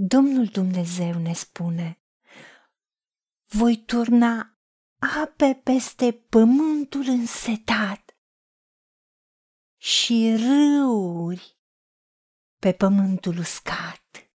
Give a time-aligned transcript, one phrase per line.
[0.00, 2.00] Domnul Dumnezeu ne spune,
[3.46, 4.58] voi turna
[5.22, 8.16] ape peste pământul însetat
[9.76, 11.58] și râuri
[12.58, 14.30] pe pământul uscat.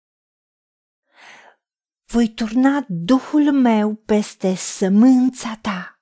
[2.06, 6.02] Voi turna Duhul meu peste sămânța ta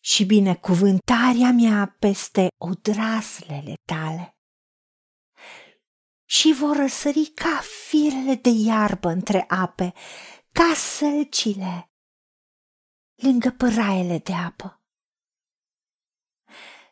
[0.00, 4.36] și binecuvântarea mea peste odraslele tale.
[6.32, 9.92] Și vor răsări ca firele de iarbă între ape,
[10.52, 11.90] ca sălcile
[13.14, 14.82] lângă păraiele de apă.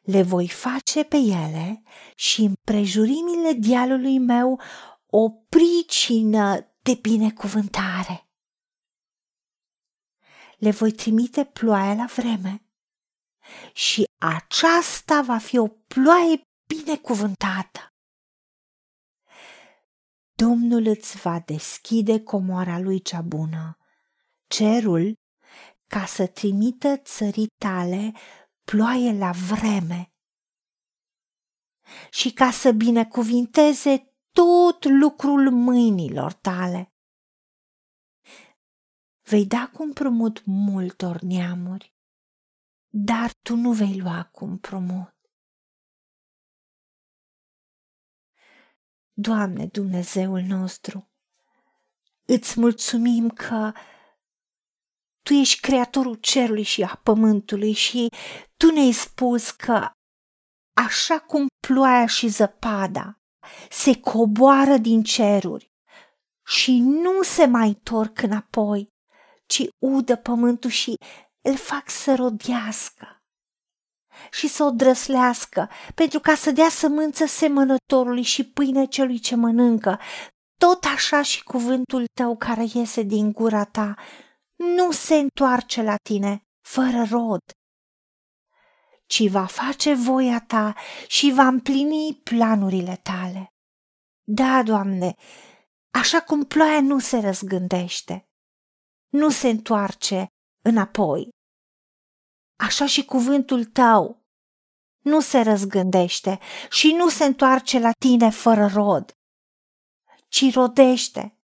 [0.03, 1.83] Le voi face pe ele
[2.15, 4.61] și împrejurimile dialului meu
[5.07, 8.29] o pricină de binecuvântare.
[10.59, 12.65] Le voi trimite ploaia la vreme
[13.73, 17.90] și aceasta va fi o ploaie binecuvântată.
[20.41, 23.77] Domnul îți va deschide comoara lui cea bună,
[24.47, 25.15] cerul,
[25.87, 28.13] ca să trimită țării tale
[28.65, 30.13] ploaie la vreme
[32.11, 36.95] și ca să binecuvinteze tot lucrul mâinilor tale.
[39.23, 41.95] Vei da cu împrumut multor neamuri,
[42.89, 45.20] dar tu nu vei lua cu împrumut.
[49.21, 51.11] Doamne Dumnezeul nostru,
[52.25, 53.73] îți mulțumim că
[55.23, 58.09] Tu ești creatorul cerului și a pământului și
[58.57, 59.91] Tu ne-ai spus că
[60.73, 63.21] așa cum ploaia și zăpada
[63.71, 65.73] se coboară din ceruri
[66.47, 68.89] și nu se mai întorc înapoi,
[69.47, 70.95] ci udă pământul și
[71.41, 73.20] îl fac să rodească
[74.31, 80.01] și să o drăslească, pentru ca să dea sămânță semănătorului și pâine celui ce mănâncă.
[80.59, 83.95] Tot așa și cuvântul tău care iese din gura ta
[84.57, 87.41] nu se întoarce la tine fără rod,
[89.07, 90.75] ci va face voia ta
[91.07, 93.49] și va împlini planurile tale.
[94.25, 95.15] Da, Doamne,
[95.91, 98.29] așa cum ploaia nu se răzgândește,
[99.09, 100.27] nu se întoarce
[100.65, 101.29] înapoi.
[102.61, 104.25] Așa și cuvântul tău
[104.99, 106.39] nu se răzgândește
[106.71, 109.19] și nu se întoarce la tine fără rod,
[110.29, 111.39] ci rodește,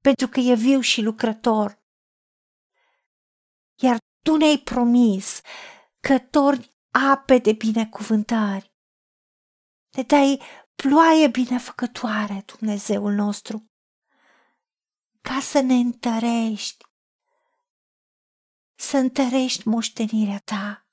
[0.00, 1.82] pentru că e viu și lucrător.
[3.74, 5.40] Iar tu ne-ai promis
[6.00, 6.70] că torni
[7.10, 8.72] ape de binecuvântări.
[9.90, 10.42] Te dai
[10.74, 13.70] ploaie binefăcătoare, Dumnezeul nostru,
[15.20, 16.84] ca să ne întărești,
[18.82, 20.86] să întărești moștenirea ta.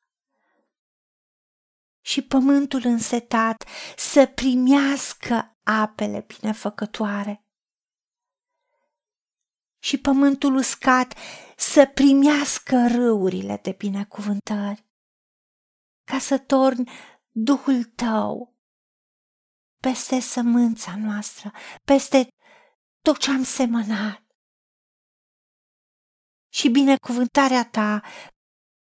[2.01, 3.63] Și pământul însetat
[3.97, 7.43] să primească apele binefăcătoare.
[9.81, 11.17] Și pământul uscat
[11.57, 14.85] să primească râurile de binecuvântări,
[16.03, 16.91] ca să torni
[17.31, 18.57] Duhul tău
[19.81, 21.51] peste sămânța noastră,
[21.83, 22.27] peste
[23.01, 24.28] tot ce am semănat.
[26.59, 28.01] Și binecuvântarea ta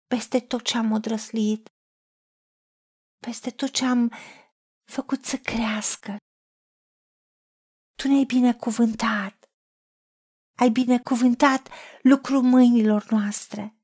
[0.06, 1.68] peste tot ce am odrăslit,
[3.26, 4.12] peste tot ce am
[4.92, 6.16] făcut să crească.
[7.94, 9.44] Tu ne-ai binecuvântat,
[10.58, 11.68] ai binecuvântat
[12.02, 13.76] lucrul mâinilor noastre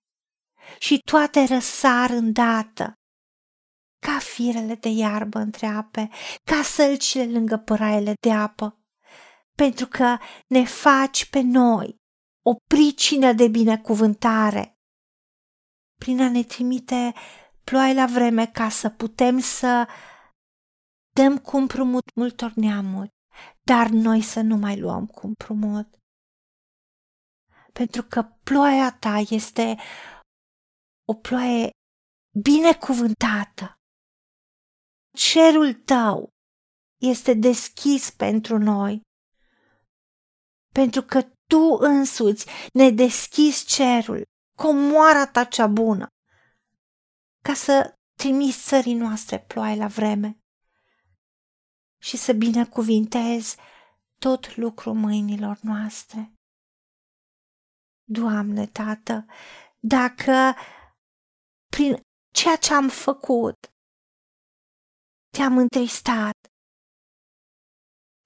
[0.78, 2.92] și toate răsar îndată
[4.06, 6.08] ca firele de iarbă între ape,
[6.50, 8.84] ca sălcile lângă păraiele de apă,
[9.56, 12.02] pentru că ne faci pe noi
[12.46, 14.78] o pricină de binecuvântare.
[16.00, 17.12] Prin a ne trimite
[17.64, 19.88] ploaie la vreme ca să putem să
[21.14, 23.08] dăm cu împrumut multor neamuri,
[23.62, 25.88] dar noi să nu mai luăm cu împrumut.
[27.72, 29.76] Pentru că ploaia ta este
[31.08, 31.70] o ploaie
[32.42, 33.74] binecuvântată.
[35.16, 36.28] Cerul tău
[37.00, 39.00] este deschis pentru noi,
[40.72, 44.22] pentru că tu însuți ne deschizi cerul,
[44.56, 46.06] comoara ta cea bună,
[47.44, 50.38] ca să trimiți țării noastre ploaie la vreme
[52.02, 53.56] și să binecuvintezi
[54.18, 56.32] tot lucrul mâinilor noastre.
[58.04, 59.26] Doamne, Tată,
[59.78, 60.54] dacă
[61.68, 62.00] prin
[62.34, 63.74] ceea ce am făcut
[65.30, 66.53] te-am întristat.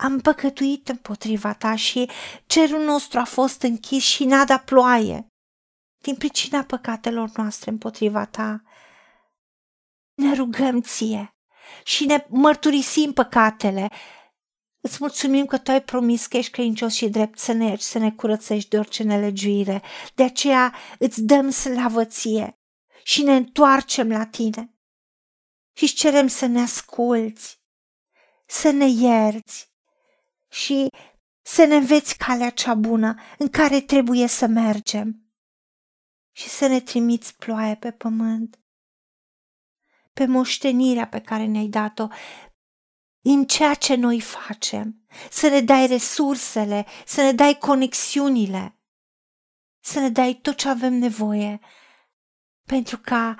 [0.00, 2.10] Am păcătuit împotriva ta și
[2.46, 5.26] cerul nostru a fost închis și n-a dat ploaie
[6.02, 8.62] din pricina păcatelor noastre împotriva ta.
[10.14, 11.36] Ne rugăm ție
[11.84, 13.88] și ne mărturisim păcatele.
[14.80, 17.98] Îți mulțumim că Tu ai promis că ești credincios și drept să ne ierci, să
[17.98, 19.82] ne curățești de orice nelegiuire.
[20.14, 22.58] De aceea îți dăm slavăție
[23.02, 24.74] și ne întoarcem la Tine.
[25.76, 27.60] Și îți cerem să ne asculți,
[28.46, 29.68] să ne ierți
[30.48, 30.88] și
[31.42, 35.22] să ne înveți calea cea bună în care trebuie să mergem.
[36.32, 38.58] Și să ne trimiți ploaie pe pământ,
[40.12, 42.06] pe moștenirea pe care ne-ai dat-o,
[43.20, 48.78] în ceea ce noi facem, să ne dai resursele, să ne dai conexiunile,
[49.80, 51.60] să ne dai tot ce avem nevoie
[52.62, 53.36] pentru ca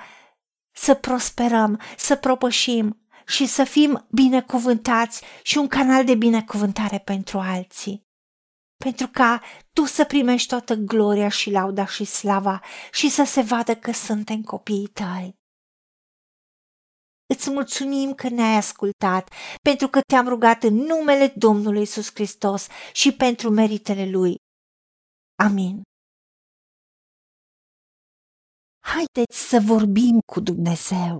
[0.71, 8.01] să prosperăm, să propășim și să fim binecuvântați și un canal de binecuvântare pentru alții.
[8.83, 9.41] Pentru ca
[9.73, 12.61] tu să primești toată gloria și lauda și slava
[12.91, 15.37] și să se vadă că suntem copiii tăi.
[17.33, 23.15] Îți mulțumim că ne-ai ascultat, pentru că te-am rugat în numele Domnului Isus Hristos și
[23.15, 24.35] pentru meritele Lui.
[25.43, 25.81] Amin.
[28.79, 31.19] Haideți să vorbim cu Dumnezeu,